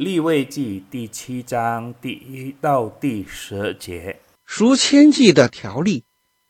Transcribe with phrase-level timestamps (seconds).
[0.00, 6.04] 立位记第七章第一到第十节，赎愆祭的条例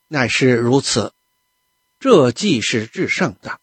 [0.07, 1.13] 乃是如此。
[1.99, 3.59] 这祭是至圣的，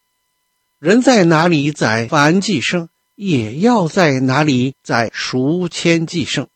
[0.78, 6.48] 人在哪里宰凡祭牲，也要在哪里宰赎愆祭牲。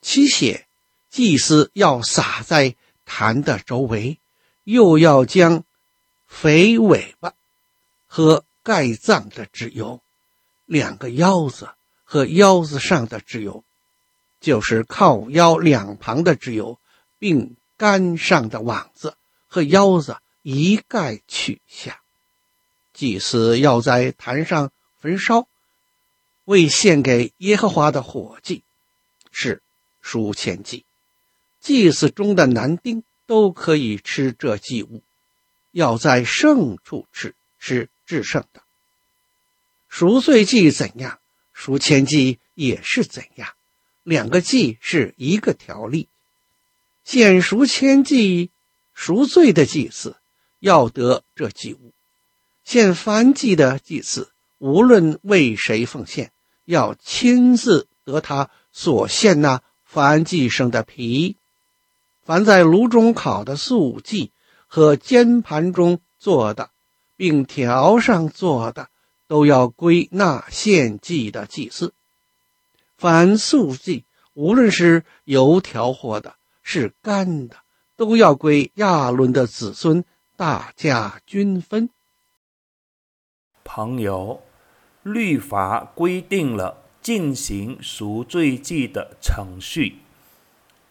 [0.00, 0.66] 其血，
[1.10, 4.18] 祭司要洒在坛的周围，
[4.64, 5.62] 又要将
[6.26, 7.34] 肥尾巴
[8.06, 10.00] 和盖脏的脂油，
[10.64, 11.68] 两个腰子
[12.06, 13.62] 和腰子上的脂油，
[14.40, 16.78] 就是靠腰两旁的脂油，
[17.18, 20.16] 并肝上的网子和腰子。
[20.48, 22.00] 一概取下，
[22.92, 25.48] 祭司要在坛上焚烧，
[26.44, 28.62] 为献给耶和华的火祭，
[29.32, 29.60] 是
[30.00, 30.84] 赎愆祭。
[31.60, 35.02] 祭祀中的男丁都可以吃这祭物，
[35.72, 38.62] 要在圣处吃，是至圣的。
[39.88, 41.18] 赎罪祭怎样，
[41.66, 43.48] 赎愆祭也是怎样，
[44.04, 46.06] 两个祭是一个条例。
[47.02, 48.52] 献赎愆祭
[48.94, 50.14] 赎罪的祭祀。
[50.60, 51.92] 要得这祭物，
[52.64, 56.30] 献燔祭的祭祀，无论为谁奉献，
[56.64, 59.60] 要亲自得他所献那
[59.92, 61.36] 燔祭牲的皮。
[62.24, 64.30] 凡在炉中烤的素祭
[64.68, 66.70] 和煎盘中做的，
[67.16, 68.88] 并条上做的，
[69.28, 71.92] 都要归纳献祭的祭祀。
[72.96, 74.04] 凡素祭，
[74.34, 77.56] 无论是油条或的，是干的，
[77.96, 80.04] 都要归亚伦的子孙。
[80.36, 81.88] 大家均分。
[83.64, 84.42] 朋友，
[85.02, 89.96] 律法规定了进行赎罪祭的程序，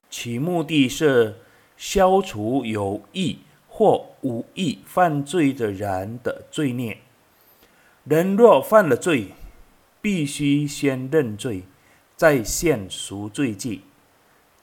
[0.09, 1.38] 其目的是
[1.78, 6.97] 消除有意或无意犯罪的人的罪孽。
[8.06, 9.28] 人若犯了罪，
[10.02, 11.64] 必须先认罪，
[12.16, 13.82] 再献赎罪祭。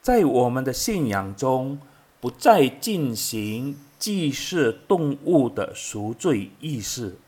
[0.01, 1.79] 在我们的信仰中，
[2.21, 3.77] 不再进行。
[4.03, 7.19] 祭祀动物的赎罪仪式，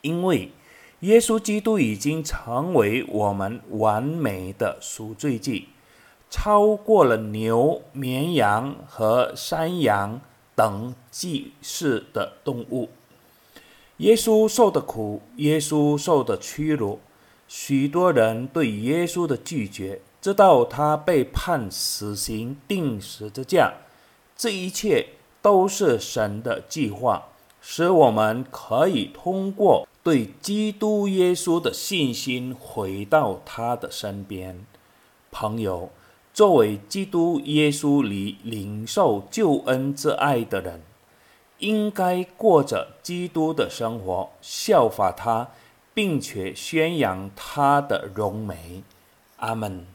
[0.00, 0.50] 因为
[1.00, 5.68] 耶稣基督已经成为我们完美的赎罪祭，
[6.30, 10.18] 超过了牛、绵羊和山羊
[10.54, 12.88] 等祭祀的动物。
[13.98, 16.98] 耶稣受的苦，耶稣受的屈辱，
[17.48, 23.74] 许多人对耶稣的拒绝，直到他被判死刑、钉十字架，
[24.36, 25.08] 这一切。
[25.44, 27.22] 都是神的计划，
[27.60, 34.64] 使我们可以通过对基督耶稣的信心回到他的身边。
[35.30, 35.90] 朋友，
[36.32, 40.80] 作为基督耶稣里领受救恩之爱的人，
[41.58, 45.48] 应该过着基督的生活，效法他，
[45.92, 48.82] 并且宣扬他的荣美。
[49.36, 49.86] 阿门。